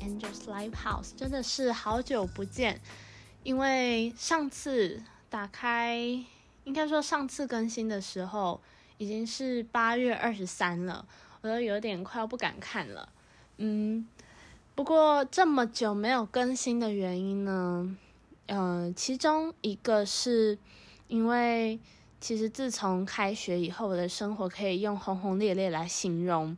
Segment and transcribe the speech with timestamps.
[0.00, 2.80] Angels Live House，真的是好久不见。
[3.42, 5.96] 因为上次打开，
[6.64, 8.60] 应该说上次更新的时候，
[8.98, 11.06] 已经是八月二十三了，
[11.40, 13.08] 我都有点快要不敢看了。
[13.58, 14.06] 嗯，
[14.74, 17.96] 不过这么久没有更新的原因呢，
[18.46, 20.58] 呃，其中一个是
[21.08, 21.78] 因为。
[22.20, 26.56] 其实自从开学以后，我的生活可以用轰轰烈烈来形容。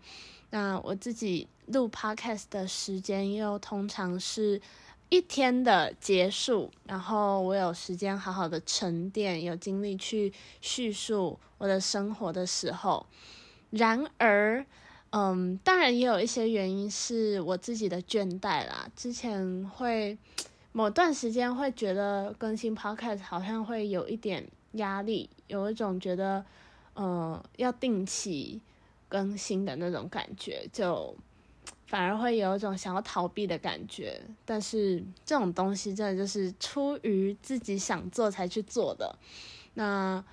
[0.48, 4.60] 那我自己录 podcast 的时间又通常是
[5.08, 13.06] 一天的结束，然后我有时间好好的沉淀，有精力去叙述我的生活的时候。
[13.70, 14.64] 然而，
[15.10, 18.90] 嗯，当然也有一些原因是我自己的倦怠啦。
[18.94, 20.18] 之前会
[20.72, 24.48] 某段时间会觉得更新 podcast 好像会有一点。
[24.74, 26.44] 压力有一种觉得，
[26.94, 28.60] 嗯，要定期
[29.08, 31.12] 更新的那种感觉，就
[31.90, 34.22] 反而会有一种想要逃避的感觉。
[34.44, 39.12] 但是这种东西真的就是出于自己想做才去做的。
[39.74, 40.24] 那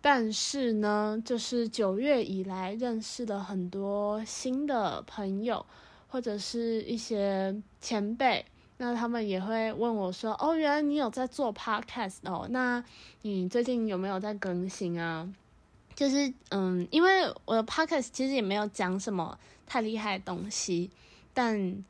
[0.00, 5.64] 但是呢，就是九月以来认识了很多新的朋友，
[6.08, 8.44] 或者是一些前辈。
[8.78, 12.48] 那他们也会问我说：“哦，原来你有在做 podcast 哦？
[12.50, 12.82] 那
[13.22, 15.32] 你最近有没有在更新啊？”
[16.00, 20.88] 就是嗯，因为我的 podcast 其实也没有讲什么太厉害的东西，
[21.34, 21.84] 但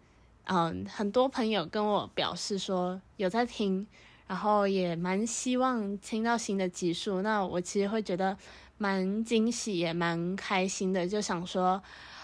[0.47, 3.87] 嗯，很多朋友跟我表示说有在听，
[4.27, 7.23] 然后也蛮希望听到新的集数。
[7.23, 8.37] 那我其实会觉得
[8.79, 11.81] 蛮惊喜，也蛮开心的，就想说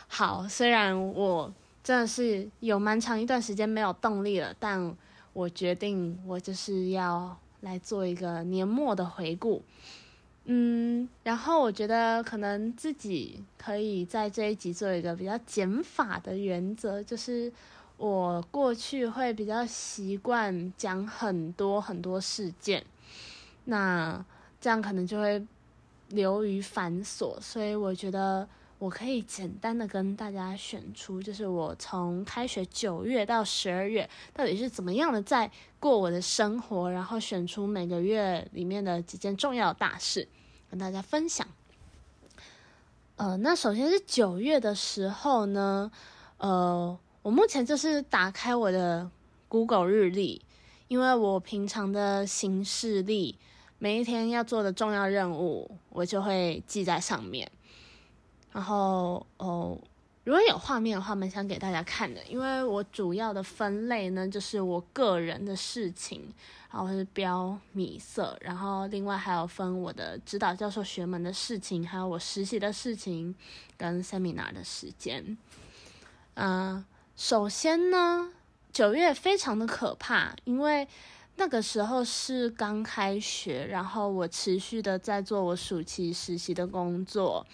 [0.08, 1.52] 好，虽然我。
[1.84, 4.92] 真的是有蛮长一段时间没有动力了，但
[5.32, 9.62] 我决定我就是要来做一个年末的回顾，
[10.46, 17.52] 嗯，然后我觉得可能自己可以在这一集做一个比较减法的原则，就是
[17.96, 22.84] 我过去会比较习惯讲很多很多事件，
[23.64, 24.24] 那
[24.60, 25.44] 这样可能就会
[26.08, 28.48] 流于繁琐，所以我觉得。
[28.78, 35.50] 我可以简单的跟大家选出，就是我从开学九月到十二月，到底是怎么样的在
[35.80, 40.28] 过我的生活，然后选出每个月里面的几件重要大事
[40.70, 41.46] 跟大家分享。
[43.16, 45.90] 呃，那首先是九月的时候呢，
[46.36, 49.10] 呃，我目前就是打开我的
[49.48, 50.42] Google 日历，
[50.88, 53.38] 因为我平常的行事历，
[53.78, 57.50] 每一天要做的重要任务，我就会记在上面。
[58.56, 59.76] 然后哦，
[60.24, 62.24] 如果有画面的话，蛮想给大家看的。
[62.24, 66.32] 因为我主要的分类呢，就是我个人的事情，
[66.72, 73.34] 然后是标米色，然后另外还有分我的指导教授学门的事情，还有我实习的事情
[73.76, 75.36] 跟 seminar 的时间。
[76.32, 76.82] 嗯，
[77.14, 78.32] 首先呢，
[78.72, 80.88] 九月非常的可怕，因为
[81.36, 87.46] 那个时候是刚开学，然后我持续的在做我暑期实习的工作。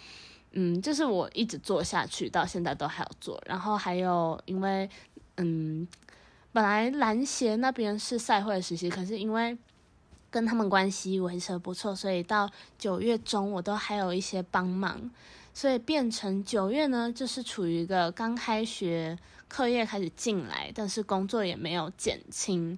[0.55, 3.41] 嗯，就是我一直做下去，到现在都还要做。
[3.47, 4.87] 然后还有，因为
[5.37, 5.87] 嗯，
[6.51, 9.57] 本来篮协那边是赛会实习，可是因为
[10.29, 12.47] 跟他们关系维持不错，所以到
[12.77, 15.09] 九月中我都还有一些帮忙，
[15.55, 22.77] 所以变成九月呢，就是处于一个刚开学，课业开始进来，但是工作也没有减轻，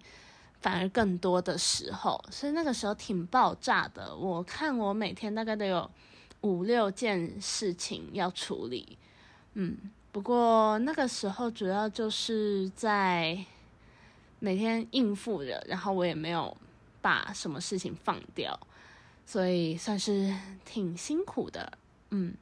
[0.62, 4.16] 反而更多的时候，所以那个时候挺爆炸的。
[4.16, 5.91] 我看我每天大概都有。
[6.45, 9.00] 五六件事情要处理，
[9.56, 9.75] 嗯，
[10.11, 13.44] 不过那个时候主要就是在
[14.38, 16.55] 每天应付着，然后我也没有
[17.01, 18.59] 把什么事情放掉，
[19.25, 20.31] 所以算是
[20.63, 21.79] 挺辛苦的，
[22.11, 22.35] 嗯。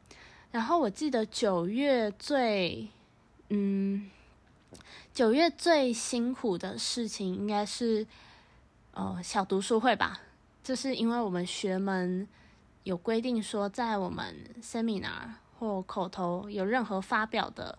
[0.52, 2.89] 然后我记得九月最，
[3.48, 4.12] 嗯，
[5.13, 8.06] 九月最辛苦的事情应该是，
[8.92, 10.19] 呃，小读书会吧，
[10.62, 12.28] 就是因为我们学门。
[12.83, 17.77] 有规定说，在我们 seminar 或口头有任何发表的，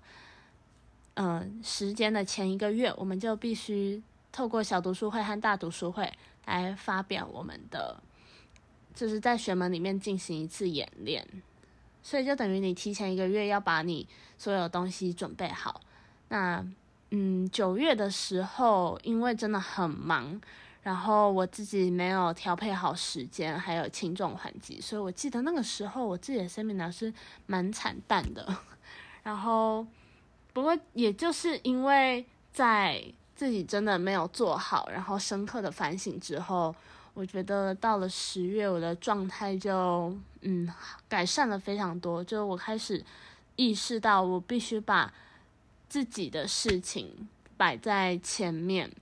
[1.14, 4.02] 嗯，时间的前一个月，我们就必须
[4.32, 6.10] 透过小读书会和大读书会
[6.46, 8.02] 来发表我们的，
[8.94, 11.26] 就是在学门里面进行一次演练，
[12.02, 14.08] 所以就等于你提前一个月要把你
[14.38, 15.80] 所有东西准备好。
[16.28, 16.66] 那，
[17.10, 20.40] 嗯，九月的时候，因为真的很忙。
[20.84, 27.12] 然后我自己没有调配好时间，还有轻重缓急，所以我记得那个时候我自己的 seminar 是
[27.46, 28.56] 蛮惨淡的。
[29.24, 29.84] 然后，
[30.52, 33.02] 不过也就是因为在
[33.34, 36.76] 自己真的没有做好，然后深刻的反省之后，
[37.14, 40.70] 我觉得到了十月，我的状态就嗯
[41.08, 42.22] 改善了非常多。
[42.22, 43.02] 就我开始
[43.56, 45.10] 意识到，我必须把
[45.88, 47.26] 自己的事情
[47.56, 48.92] 摆在前面，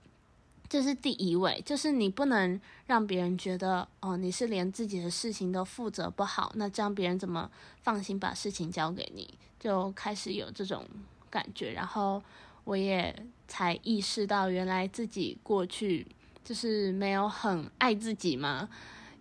[0.73, 1.61] 这是第一位。
[1.63, 7.47] 就是你不能让别人觉得，哦，你是连自己的事情都负责不好，那这样别人怎么
[7.83, 9.37] 放心把事情交给你？
[9.59, 10.83] 就开始有这种
[11.29, 12.19] 感觉，然后
[12.63, 13.15] 我也
[13.47, 16.07] 才意识到，原来自己过去
[16.43, 18.67] 就是没有很爱自己嘛。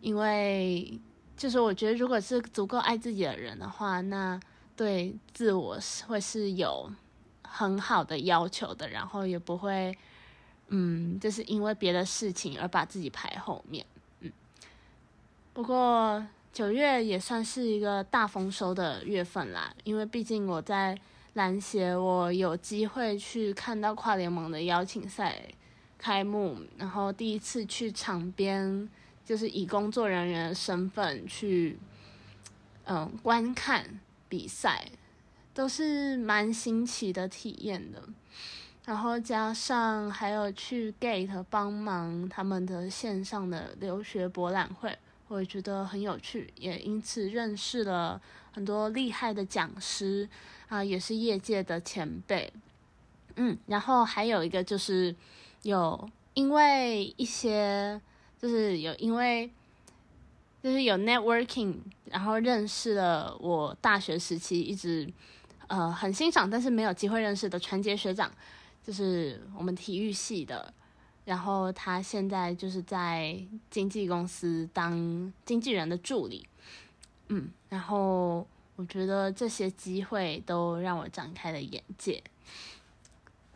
[0.01, 0.99] 因为
[1.37, 4.41] 就是我觉得，如果是足够爱自己的人的话，那
[4.75, 6.91] 对自我是会是有
[7.43, 9.95] 很好的要求的，然后也不会，
[10.73, 13.87] 嗯，就是因为别的事情而把自己排后面。
[14.21, 14.33] 嗯，
[15.53, 20.99] 不过九月也算是一个大丰收的月份啦，因为毕竟我在
[21.35, 25.43] 篮协，我有机会去看到跨联盟的邀请赛
[25.97, 28.89] 开幕，然后第一次去场边，
[29.25, 31.79] 就是以工作人员的身份去，
[32.87, 34.01] 嗯，观看。
[34.33, 34.91] 比赛
[35.53, 38.03] 都是蛮新奇的体验的，
[38.85, 44.99] 然后加上还有去 Gate 帮忙他们的线上的留学博览会，
[45.29, 48.21] 我也觉得很有趣，也因此认识了
[48.53, 50.29] 很多厉害的讲师
[50.69, 52.53] 啊，也是业界的前辈。
[53.37, 55.15] 嗯，然后还有一个就是
[55.63, 58.01] 有因为一些
[58.41, 59.51] 就是有因为。
[60.63, 61.75] 就是有 networking，
[62.05, 65.13] 然后认识了我大学时期一直
[65.67, 68.31] 呃很欣赏，但是没有机会认识的传杰学长，
[68.83, 70.73] 就是我们体育系的，
[71.25, 73.41] 然后他现在就是在
[73.71, 76.47] 经纪公司当经纪人的助理，
[77.29, 78.47] 嗯，然后
[78.77, 82.23] 我觉得这些机会都让我展开了眼界。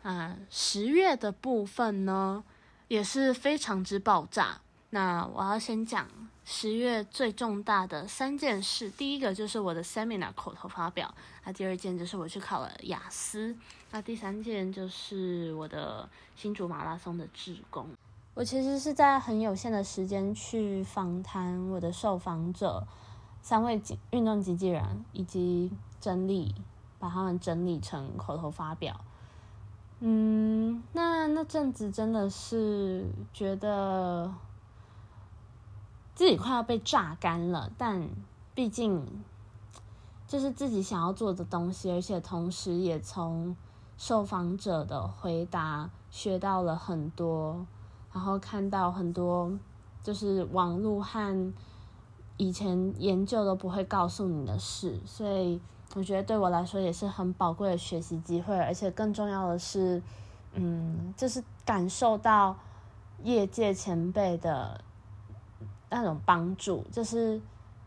[0.03, 2.43] 啊，十月的部分呢
[2.87, 6.07] 也是非常之爆炸，那我要先讲。
[6.49, 11.13] 十月最重大的三件事，第一个就是我的 seminar 口头发表，
[11.43, 13.53] 那第二件就是我去考了雅思，
[13.91, 16.07] 那第三件就是我的
[16.37, 17.85] 新竹马拉松的志工。
[18.33, 22.87] 我其实是在很有限的时间去访谈我的受访者，
[23.41, 26.55] 三位运动经纪人，以及整理，
[26.97, 28.97] 把他们整理成口头发表。
[29.99, 34.33] 嗯，那那阵子真的是觉得。
[36.17, 38.09] 自己快要被榨干了，但
[38.55, 39.23] 毕竟
[40.27, 43.55] 就是自己想要做的东西，而且同时也从
[43.99, 47.63] 受访者的回答学到了很多，
[48.11, 49.51] 然后看到很多
[50.01, 51.53] 就是网络和
[52.37, 55.61] 以前研究都不会告诉你的事，所以
[55.93, 60.01] 我觉得对我来说也是很宝贵的学习机会，而且更重要的是，
[60.53, 62.57] 嗯，就是感受到
[63.23, 64.81] 业界前辈的。
[65.89, 67.41] 那种帮助，就是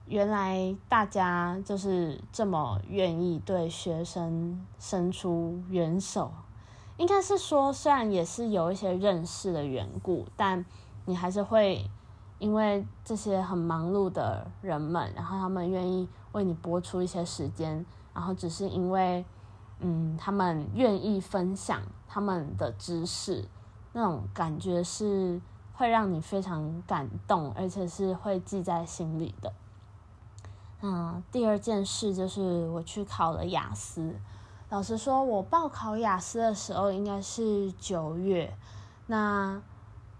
[0.07, 6.33] 原来大家就是这么愿意对学生伸出援手，
[6.97, 10.65] 应该是说，虽然也是有一些认识的缘故，但
[11.05, 11.85] 你还是会
[12.39, 19.25] 因为这些很忙碌的人们，然后他们愿意为你播出一些时间，然后只是因为，
[19.81, 23.47] 嗯，他们愿意分享他们的知识，
[23.93, 25.39] 那种感觉是。
[25.81, 29.51] 会让你非常感动，而且是会记在心里的。
[30.83, 34.15] 嗯，第二件事就是我去考了雅思。
[34.69, 38.55] 老实说，我报考雅思的时候应该是九月。
[39.07, 39.59] 那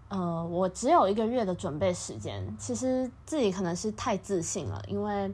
[0.09, 2.57] 呃，我只有一个月的准备时间。
[2.57, 5.31] 其实自己可能是太自信了，因为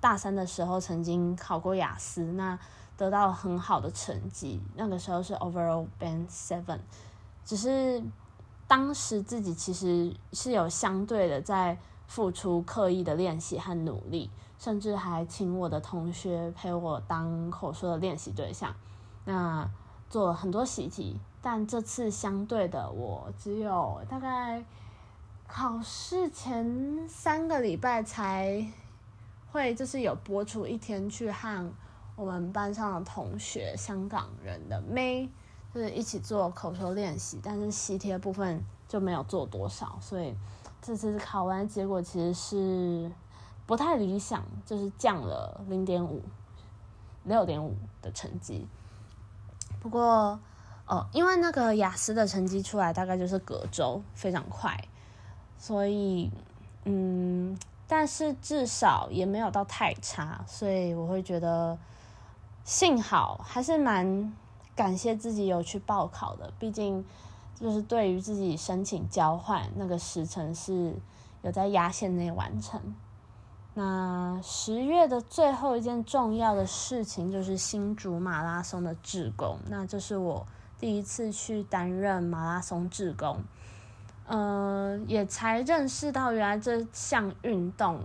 [0.00, 2.58] 大三的时候曾经考过雅思，那
[2.96, 4.60] 得到很好的成绩。
[4.74, 6.80] 那个时候是 overall band seven，
[7.44, 8.02] 只是。
[8.70, 18.72] 当时自己其实是有相对的在付出刻意的练习和努力，甚至还请我的同学陪我当口说的练习对象，
[19.24, 19.68] 那
[20.08, 21.18] 做了很多习题。
[21.42, 24.64] 但这次相对的，我只有大概
[25.48, 28.64] 考试前三个礼拜才
[29.50, 31.72] 会，就是有播出一天去和
[32.14, 35.28] 我们班上的同学，香港人的妹。
[35.72, 40.34] 就是一起做口头练习，但是习题部分就没有做多少，所以
[40.82, 43.12] 这次考完结果其实是
[43.66, 46.20] 不太理想，就是降了零点五、
[47.22, 48.66] 六点五的成绩。
[49.80, 50.40] 不过，
[50.86, 54.76] 哦，因为那个雅思的成绩出来大概就是隔周，非常快，
[55.56, 56.32] 所以，
[56.84, 61.78] 嗯，但是至少也没有到太差，所以我会觉得
[62.64, 64.32] 幸好还是蛮。
[64.80, 67.04] 感谢自己有去报考的，毕竟
[67.54, 70.94] 就是对于自己申请交换那个时辰是
[71.42, 72.80] 有在压线内完成。
[73.74, 79.58] 那十月的最后一件重要的事情就是新竹马拉松的志工。
[79.68, 80.46] 那这是我
[80.78, 83.36] 第一次去担任马拉松志工，
[84.28, 88.00] 嗯，也才认识到原来这项运动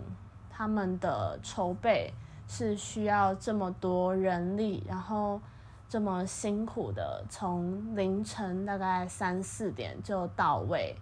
[0.50, 2.14] 他们的筹备
[2.50, 5.40] 是需要这么多人力，然后
[5.88, 10.96] 这么辛苦的从凌晨大概三四点就到位，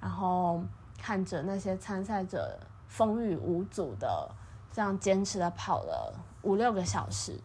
[0.00, 0.62] 然后
[0.98, 2.58] 看着那些参赛者。
[2.88, 4.30] 风雨无阻的
[4.72, 7.38] 这样坚持的跑了五六个小时，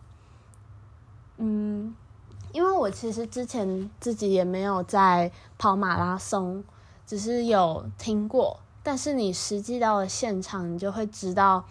[1.38, 1.94] 嗯，
[2.54, 6.64] 因为我其实之前自己也没有在跑马拉松，
[7.08, 11.66] 只是有听过，但是你实际到了现场，你就会知道，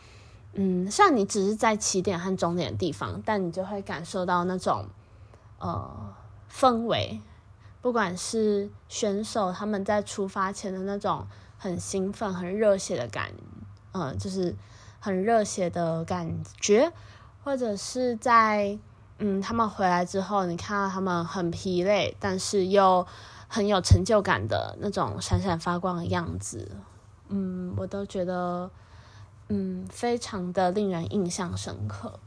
[0.54, 4.84] 嗯，虽然你只是在起点和终点的地方，但你就会感受到那种
[5.60, 6.12] 呃
[6.52, 7.20] 氛围，
[7.80, 11.24] 不管是选手他们在出发前的那种
[11.56, 13.30] 很兴奋、很热血的感。
[13.92, 14.54] 嗯，就是
[15.00, 16.92] 很热血的感觉，
[17.42, 18.78] 或者是在
[19.18, 23.04] 嗯，他们回来之后，你看到他们很疲累，但是又
[23.48, 26.70] 很有成就感的那种闪闪发光的样子，
[27.28, 28.70] 嗯，我都觉得
[29.48, 32.20] 嗯，非常的令人印象深刻。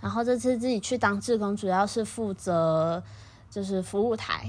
[0.00, 3.02] 然后这次自己去当志工，主要是负责
[3.50, 4.48] 就是服务台，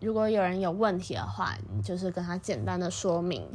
[0.00, 3.48] 如果有人有问题的话，你就是跟他简单的说明。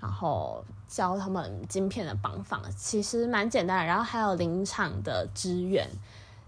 [0.00, 3.86] 然后教他们晶片的绑法，其实蛮简单的。
[3.86, 5.88] 然后还有临场的支援，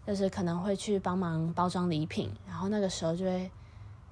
[0.07, 2.31] 就是可能会去帮忙包装礼品。
[2.47, 3.51] 然后那个时候就会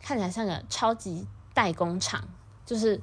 [0.00, 2.26] 看起来像个超级代工厂，
[2.64, 2.98] 就是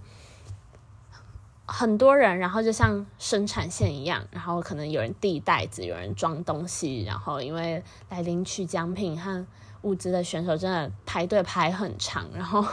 [1.72, 4.28] 很多人，然后就像生产线一样。
[4.32, 7.04] 然后可能有人递袋子，有人装东西。
[7.04, 9.46] 然后因为来领取奖品和
[9.84, 12.66] 物资的选手真的排队排很长，然后。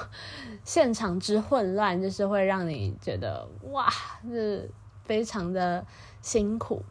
[0.64, 3.90] 现场之混乱，就是会让你觉得哇，
[4.28, 4.70] 是
[5.02, 5.86] 非常的
[6.20, 6.82] 辛苦。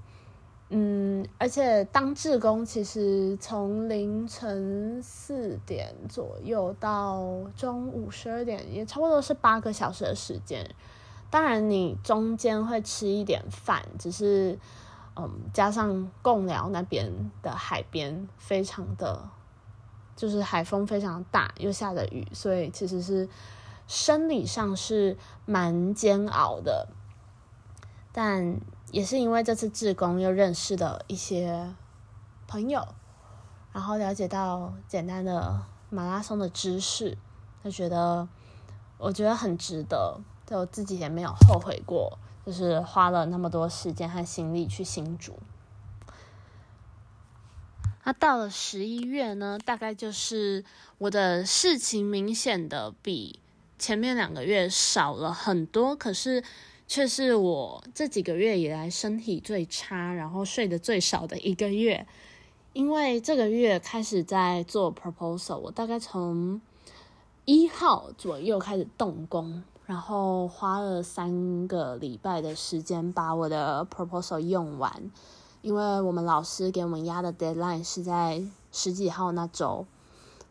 [0.69, 7.23] 嗯，而且当志工，其实从凌晨四点左右到
[7.55, 10.67] 中午十二点，也差不多是八个小时的时间。
[11.29, 14.57] 当然，你中间会吃一点饭，只是
[15.15, 19.29] 嗯，加上贡寮那边的海边非常的，
[20.15, 23.27] 就是海风非常大，又下着雨，所以其实是。
[23.89, 25.15] 生理上是
[25.45, 26.89] 蛮煎熬的，
[28.11, 28.59] 但
[28.91, 31.73] 也是因为这次志工又认识了一些
[32.47, 32.85] 朋友，
[33.71, 37.17] 然后了解到简单的马拉松的知识，
[37.63, 38.27] 就觉得
[38.97, 45.37] 我觉得很值得，就自己也没有后悔过，就是花了那么多时间和心力去新竹。
[48.05, 50.63] 那到了十一月呢，大概就是
[50.97, 53.39] 我的事情明显的比。
[53.79, 56.43] 前面两个月少了很多，可是
[56.87, 62.07] 却是我这几个月以来身体最差，然后睡得最少的一个月。
[62.73, 66.59] 因为这个月开始在做 proposal，我大概从
[67.45, 75.09] 一号左右开始动工，然后花了三个礼拜的时间把我的 proposal 用完。
[75.63, 79.87] 因为我们老师给我们压的 deadline 是在十几号那周，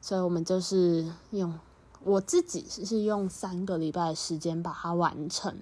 [0.00, 1.57] 所以我们就是用。
[2.02, 5.52] 我自己是用三个礼拜的时间把它完成。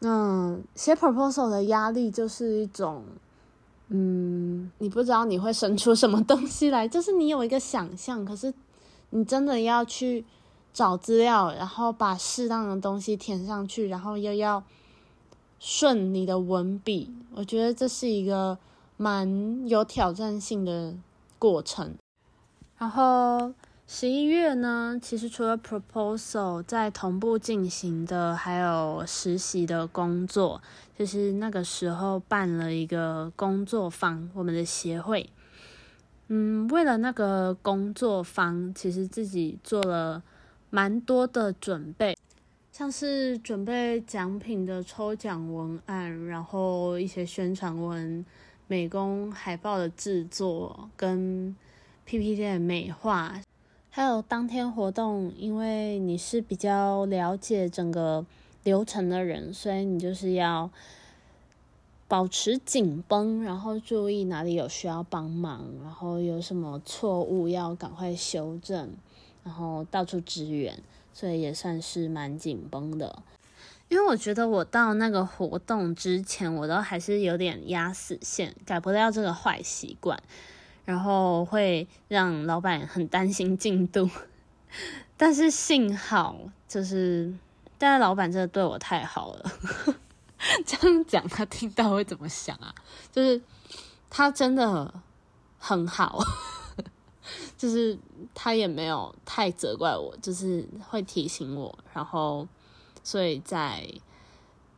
[0.00, 3.04] 那写 proposal 的压力就是一种，
[3.88, 8.52] 嗯，你不知道你会生出什么东西来，就是你有一个想象，可是
[9.10, 10.26] 你真的要去
[10.76, 14.62] 找资料，然后把适当的东西填上去，然后又要
[15.58, 18.58] 顺你的文笔，我觉得这是一个
[18.98, 20.94] 蛮有挑战性的
[21.38, 21.94] 过程。
[22.76, 23.54] 然后。
[23.88, 30.60] 十一月呢，其实除了 proposal 在同步进行的，还有实习的工作。
[30.98, 35.30] 就是那个时候办了一个工作坊，我们的协会。
[36.26, 40.20] 嗯，为了那个工作坊，其实自己做了
[40.70, 42.16] 蛮多的准备，
[42.72, 48.24] 像是准备奖品的抽奖文案，然后一些宣传文、
[48.66, 51.54] 美工海报的制作跟
[52.04, 53.40] PPT 的美化。
[53.90, 58.26] 还有当天活动，因为你是比较了解整个
[58.64, 60.70] 流程的人，所以你就是要
[62.06, 68.90] 保持紧绷，然后注意哪里有需要帮忙，然后有什么错误要赶快修正，
[69.46, 70.76] 然后到处支援，
[71.14, 73.22] 所以也算是蛮紧绷的。
[73.88, 80.20] 因为我觉得我到那个活动之前，我都还是有点压死线，改不掉这个坏习惯。
[80.84, 84.08] 然后会让老板很担心进度，
[85.16, 86.38] 但是幸好
[86.68, 87.34] 就是，
[87.76, 89.50] 但是老板真的对我太好了，
[90.64, 92.72] 这样讲他听到会怎么想啊？
[93.10, 93.42] 就是
[94.08, 94.94] 他真的
[95.58, 96.20] 很好，
[97.58, 97.98] 就是
[98.34, 102.46] 他也没有太责怪我，就是会提醒我，然后
[103.02, 103.86] 所以在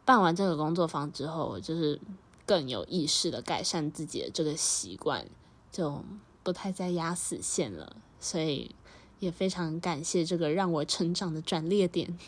[0.05, 2.01] 办完这个工作坊之后，就是
[2.47, 5.27] 更有意识的改善自己的这个习惯，
[5.71, 6.03] 就
[6.43, 8.75] 不太再压死线了，所以
[9.19, 12.19] 也非常感谢这个让我成长的转捩点。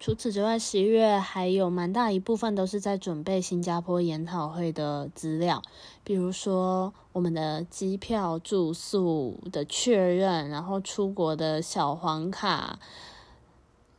[0.00, 5.60] 除此之外，十一月还有蛮大一部分都是在准备新加坡研讨会的资料，
[6.02, 12.78] 比如说我们的机票、住宿的确认，然后出国的小黄卡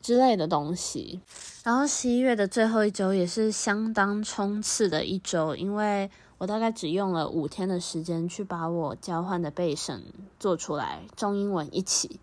[0.01, 1.21] 之类的东西。
[1.63, 10.03] 然后十一月的最后一周也是相当冲刺的一周，因为我大概只用了五天的时间去把我交换的备审
[10.39, 12.19] 做出来，中英文一起。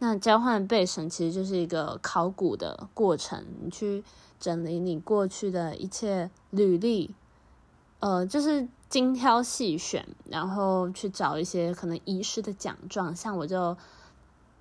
[0.00, 4.04] 那交换备审其实就是一个考古的过程，你去
[4.38, 7.12] 整理你过去的一切履历，
[7.98, 13.14] 呃，就是精挑细选，然后去找一些可能遗失的奖状。
[13.14, 13.76] 像我就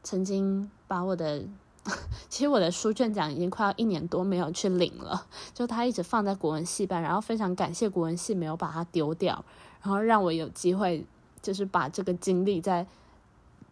[0.01, 1.43] 曾经把我的，
[2.27, 9.45] 其实我的书卷奖已经快要一年多没有去领了，就他一直放在国文系办，然后非常感谢国文系没有把它丢掉，
[9.83, 11.05] 然后让我有机会
[11.43, 12.87] 就是把这个经历再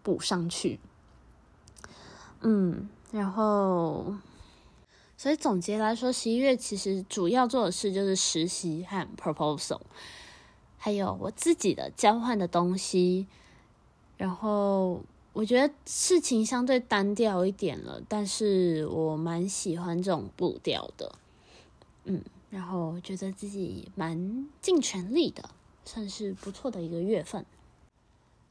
[0.04, 0.80] 补上去。
[2.42, 4.16] 嗯，然后，
[5.18, 9.82] 所以总结来说，十一月其实主要做的事就是实习和 proposal，
[10.78, 13.28] 还有我自己的交换的东西。
[14.18, 15.02] 然后
[15.34, 21.16] 我觉得事情相对单调一点了，但是我蛮喜欢这种步调的。
[22.06, 25.50] 嗯，然后觉得自己蛮尽全力的，
[25.84, 27.46] 算是不错的一个月份。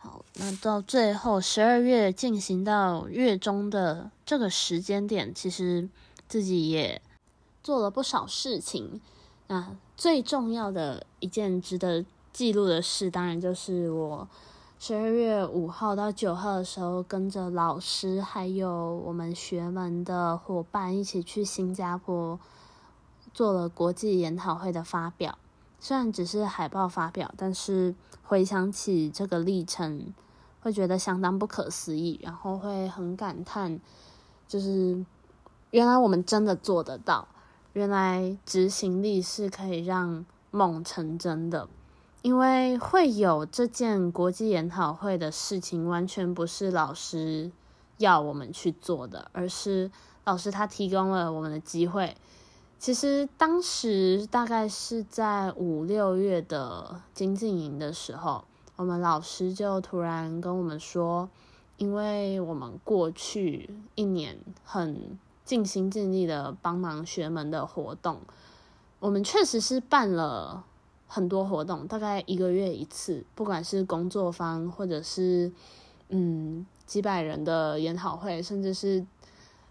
[0.05, 5.89] 好，那到最后十二月进行到月中的这个时间点，其实
[6.29, 7.01] 自己也
[7.63, 9.01] 做了不少事情。
[9.47, 14.29] 那最重要的一件值得记录的事，当然就是我
[14.79, 22.39] 十二月五号到九号的时候，跟着老师还有我们学门的伙伴一起去新加坡
[23.33, 25.39] 做了国际研讨会的发表。
[25.85, 30.15] 虽然只是海报发表，但是回想起这个历程，
[30.63, 33.79] 会觉得相当不可思议，然后会很感叹，
[34.49, 35.05] 就是
[35.73, 37.29] 原来我们真的做得到，
[37.75, 41.69] 原来执行力是可以让梦成真的。
[42.23, 47.53] 因为会有这件国际研讨会的事情，完全不是老师
[47.99, 49.91] 要我们去做的，而是
[50.25, 52.17] 老师他提供了我们的机会。
[52.85, 58.45] 其实当时大概是在五六月的精进营的时候，
[58.77, 61.31] 我们老师就突然跟我们说，
[61.79, 68.21] 因为我们过去一年很尽心尽力的帮忙学门的活动，
[69.01, 70.63] 我们确实是办了
[71.07, 75.51] 很多活动，大概一个月一次，不管是工作坊或者是
[76.11, 79.07] 嗯几百人的研讨会，甚至是。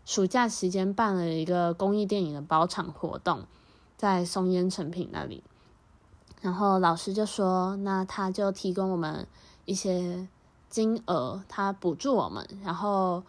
[0.06, 3.44] 暑假期间办了一个公益电影的包场活动，
[3.96, 5.42] 在松烟成品那里，
[6.42, 9.26] 然后老师就说，那他就提供我们
[9.66, 10.28] 一些
[10.70, 13.24] 金额，他补助我们，然后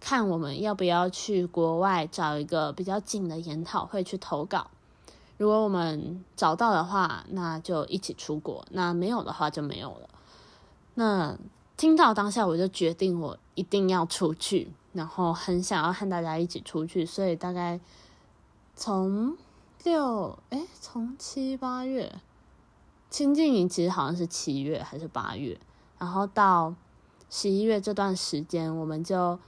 [0.00, 4.66] 看我们要不要去国外找一个比较近的研讨会去投稿。
[5.38, 10.08] 如果我们找到的话，那就一起出国；那没有的话就没有了。
[10.94, 11.36] 那
[11.76, 14.72] 听到当下，我就决定我一定要出去。
[14.96, 17.78] 然后很想要和大家一起出去，所以大概
[18.74, 19.36] 从
[19.84, 22.12] 六哎，从七八月，
[23.10, 25.60] 清静营其实好像是七月还是八月，
[25.98, 26.74] 然后到
[27.28, 29.38] 十一月这段时间，我们就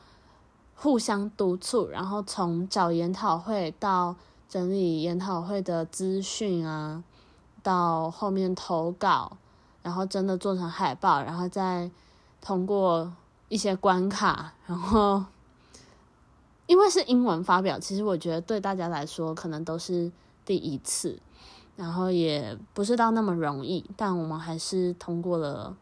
[0.75, 4.15] 互相督促，然后从找研讨会到
[4.49, 7.03] 整理研讨会的资讯啊，
[7.63, 9.39] 到后面投稿，
[9.83, 11.91] 然后真的做成海报，然后再
[12.41, 13.13] 通过
[13.49, 15.25] 一些关卡，然后。
[16.69, 20.13] 因为是英文发表，其实我觉得对大家来说可能都是
[20.45, 21.19] 第一次，
[21.77, 25.75] 然后也不是到那么容易，但我们还是通过了，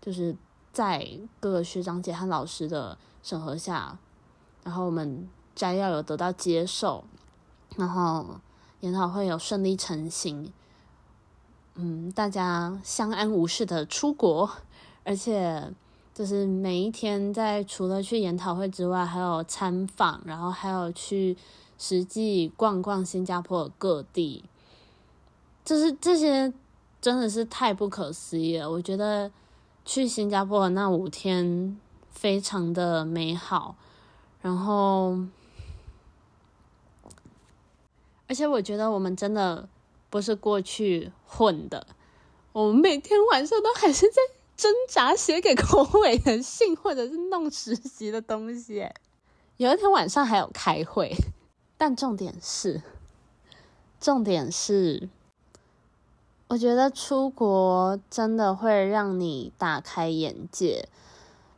[0.00, 0.36] 就是
[0.72, 3.98] 在各个学长姐和老师的审核下，
[4.62, 7.02] 然后我们摘要有得到接受，
[7.76, 8.40] 然后
[8.78, 10.52] 研讨会有顺利成型，
[11.74, 14.48] 嗯，大家相安无事的出国，
[15.02, 15.74] 而且。
[16.20, 21.34] 就是每一天在除了去研讨会之外，还有参访，然后还有去
[21.78, 24.44] 实际逛逛新加坡各地，
[25.64, 26.52] 就是这些
[27.00, 28.70] 真的是太不可思议了。
[28.70, 29.32] 我觉得
[29.86, 31.80] 去新加坡的那五天
[32.10, 33.74] 非常的美好，
[34.42, 35.16] 然后
[38.28, 39.66] 而且我觉得我们真的
[40.10, 41.86] 不是过去混的，
[42.52, 44.20] 我们每天晚上都还是在
[44.60, 48.86] 挣扎写给口委的信，或者是弄实习的东西。
[49.56, 51.16] 有一天晚上还有开会，
[51.78, 52.82] 但重点是，
[53.98, 55.08] 重点是，
[56.48, 60.90] 我觉得出国真的会让你大开眼界，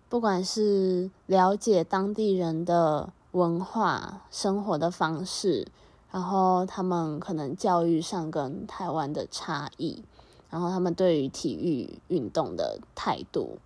[0.09, 5.67] 不管是了解当地人的文化、生活的方式。
[6.13, 10.05] 然后他们可能教育上跟台湾的差异，
[10.53, 13.59] 然后他们对于体育运动的态度，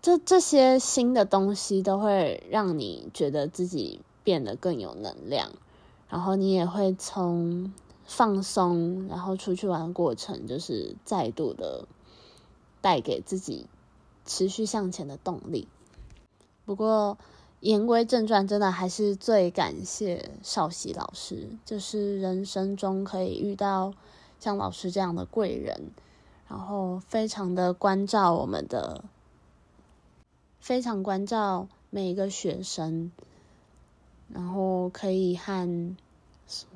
[0.00, 5.50] 这这些新的东西都会让你觉得自己变得更有能量，
[6.08, 7.72] 然后你也会从
[8.04, 11.88] 放松，然后出去玩的过程，就是再度的
[12.80, 13.66] 带给自己
[14.26, 15.66] 持续向前的动力。
[16.64, 17.18] 不过。
[17.60, 23.92] 言归正传，真的还是最感谢少熙老师，就是人生中可以遇到
[24.38, 25.90] 像老师这样的贵人，
[26.48, 29.04] 然后非常的关照我们的，
[30.60, 33.10] 非常关照每一个学生，
[34.32, 35.96] 然后可以和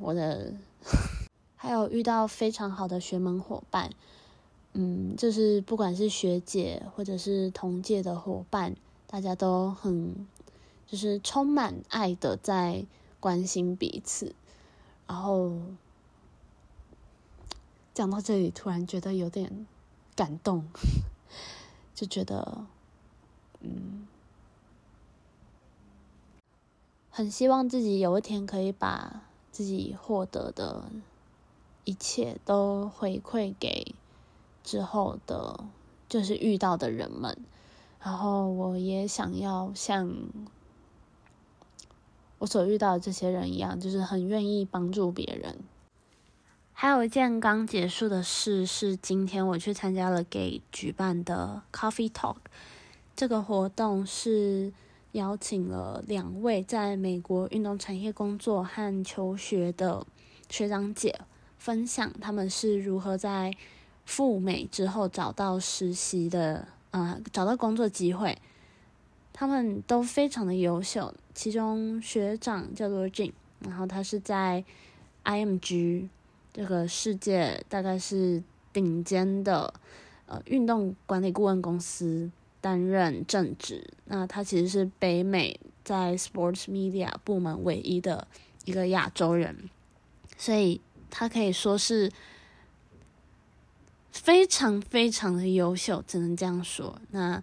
[0.01, 0.53] 我的，
[1.57, 3.90] 还有遇到非常好的学门伙伴，
[4.72, 10.27] 嗯，就是不管是学姐或者是同届的伙伴，大家都很。
[10.85, 12.85] 就是充满爱的在
[13.18, 14.35] 关心彼此，
[15.07, 15.57] 然后
[17.94, 19.66] 讲到这里，突然觉得有点
[20.16, 20.64] 感动，
[21.94, 22.64] 就觉得
[23.61, 24.07] 嗯，
[27.11, 30.85] 很希望自己有一天可以把自己获得的
[31.85, 33.94] 一切都回馈给
[34.64, 35.64] 之后的，
[36.09, 37.37] 就是遇到的人们，
[38.00, 40.14] 然后我也想要像。
[42.38, 45.61] 我所遇到的这些人一样，就是很愿意帮助别人。
[46.74, 52.37] 还有一件刚结束的事是，今天我去参加了给举办的 Coffee Talk。
[53.14, 54.72] 这个活动是
[55.12, 60.04] 邀请了两位在美国运动产业工作和求学的
[60.48, 61.20] 学长姐，
[61.56, 63.54] 分享他们是如何在
[64.04, 68.37] 赴美之后找到实习的，呃，找到工作机会。
[69.32, 74.64] 他们都非常的优秀，其中学长叫做 Jim，然后他是在
[75.24, 76.08] IMG
[76.53, 79.73] 这个世界大概是顶尖的
[80.27, 83.85] 呃运动管理顾问公司担任正职。
[84.05, 88.27] 那他其实是北美在 Sports Media 部门唯一的
[88.65, 89.71] 一个亚洲人，
[90.37, 92.11] 所以他可以说是
[94.11, 97.01] 非常非常的优秀，只能这样说。
[97.11, 97.43] 那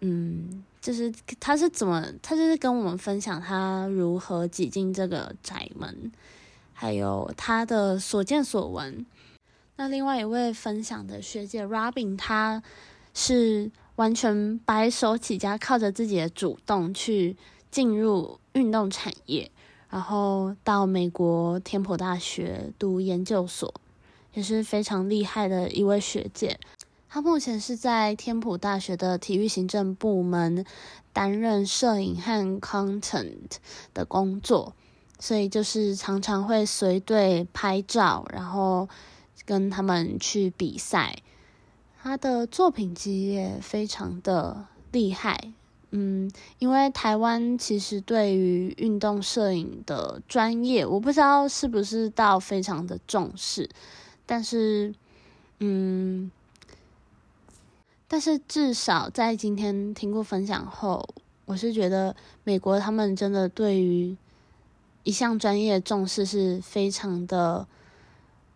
[0.00, 0.64] 嗯。
[0.80, 6.10] 就是他是怎么，他就是跟我们分享他如何挤进这个宅门，
[6.80, 9.04] 还有他的所见所闻。
[9.76, 12.62] 那另外一位分享的学姐 Robin，她
[13.12, 17.36] 是完全白手起家，靠着自己的主动去
[17.70, 19.50] 进入运动产业，
[19.90, 23.74] 然后到美国天普大学读研究所，
[24.32, 26.58] 也是非常厉害的一位学姐。
[27.10, 30.64] 他目前是在天普大学的体育行政部门
[31.12, 33.58] 担任摄影和 content
[33.92, 34.74] 的工作，
[35.20, 38.88] 所以就是常常会随队拍照，然后
[39.44, 41.16] 跟他们去比赛。
[42.02, 45.52] 他的作品集也非常的厉害，
[45.90, 46.28] 嗯，
[46.58, 53.68] 因为台湾其实对于运动摄影的专业，我不知道是不是到非常的重视，
[54.26, 54.92] 但是，
[55.60, 56.32] 嗯。
[58.12, 61.08] 但是至少在今天听过分享后，
[61.44, 64.16] 我是觉得美国他们真的对于
[65.02, 67.66] 一项专业重视是非常的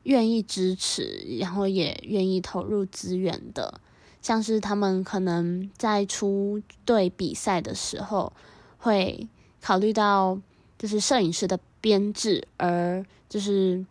[0.03, 3.81] 愿意支持，然后也愿意投入资源的。
[4.21, 8.33] 像是他们可能在出队比赛的时候，
[8.79, 9.29] 会
[9.61, 10.39] 考虑到
[10.79, 13.85] 就是摄影师的编制，而就是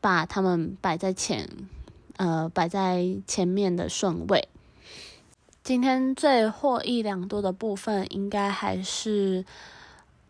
[0.00, 1.48] 把他们摆在前，
[2.18, 4.48] 呃，摆在前面的顺位。
[5.64, 9.44] 今天最获益良多的部分，应该还是，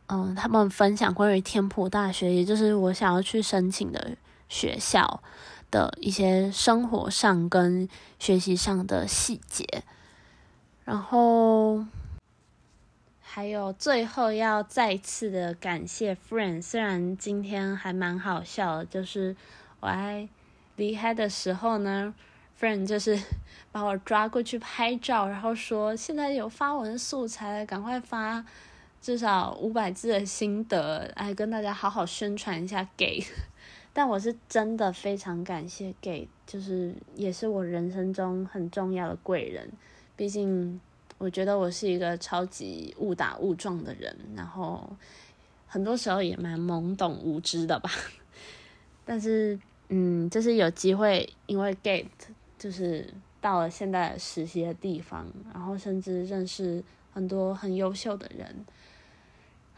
[0.07, 4.17] 嗯，他们分享关于天普大学，也就是我想要去申请的
[4.49, 5.23] 学校
[5.71, 7.89] 的一些生活上跟
[8.19, 9.83] 学习上的细节。
[10.85, 11.85] 然后，
[13.21, 19.35] 还有最后要再次的感谢 Friend，虽然今天还蛮好笑的，就是
[19.81, 20.29] 我在
[20.77, 22.15] 离开的时候呢。
[22.57, 23.21] friend 就是
[23.73, 28.45] 把我抓过去拍照，然后说现在有发文素材，赶快发，
[29.05, 33.23] 至少五百字的心得，来跟大家好好宣传一下 gay。
[33.93, 39.71] 但我是真的非常感谢 gay，就是也是我人生中很重要的贵人。
[40.17, 40.81] 毕竟
[41.19, 44.91] 我觉得我是一个超级误打误撞的人，然后
[45.67, 47.91] 很多时候也蛮懵懂无知的吧。
[49.05, 52.07] 但是，嗯，就是有机会，因为 Gate
[52.59, 53.07] 就是
[53.43, 58.65] 到了现在实习的地方，然后甚至认识很多很优秀的人，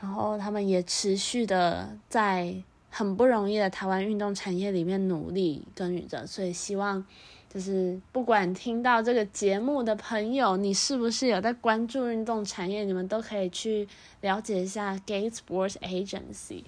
[0.00, 2.54] 然后他们也持续的在
[2.90, 7.04] 很不容易的台湾运动产业里面努力耕耘着，所以希望
[7.52, 13.88] 就是不管听到这个节目的朋友，你是不是有在关注运动产业，你们都可以去
[14.20, 16.62] 了解一下 Gate Sports Agency。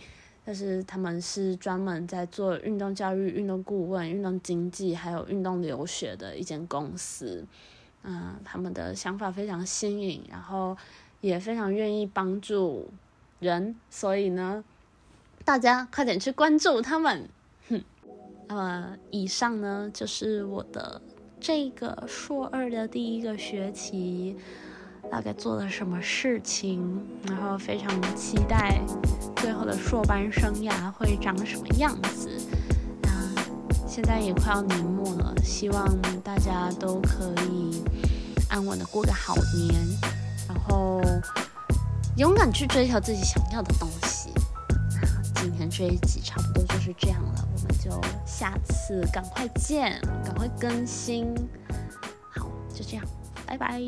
[0.47, 7.45] 就是他们是专门在做运动教育、运动顾问、运动经济，还有运动留学的一间公司。
[8.03, 10.75] 嗯，他们的想法非常新颖，然后
[11.21, 12.89] 也非常愿意帮助
[13.39, 14.65] 人，所以呢，
[15.45, 17.29] 大家快点去关注他们。
[17.69, 17.83] 哼，
[18.49, 21.01] 那么以上呢就是我的
[21.41, 24.37] 这个硕二的第一个学期。
[25.11, 28.79] 大概做了什么事情，然后非常期待
[29.37, 32.29] 最后的硕班生涯会长什么样子。
[33.05, 33.33] 啊，
[33.87, 37.83] 现在也快要年末了，希望大家都可以
[38.51, 39.75] 安稳的过个好年，
[40.47, 41.01] 然后
[42.19, 44.31] 勇敢去追求自己想要的东西。
[45.37, 47.91] 今天这一集差不多就是这样了，我们就
[48.27, 51.33] 下次赶快见，赶快更新。
[52.29, 53.05] 好，就这样，
[53.47, 53.81] 拜拜。